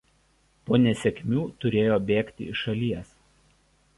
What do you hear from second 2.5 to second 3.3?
iš šalies.